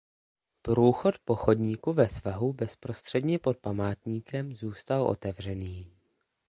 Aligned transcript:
Průchod 0.61 1.15
po 1.19 1.35
chodníku 1.35 1.93
ve 1.93 2.09
svahu 2.09 2.53
bezprostředně 2.53 3.39
pod 3.39 3.57
památníkem 3.57 4.53
zůstal 4.55 5.03
otevřený. 5.03 5.91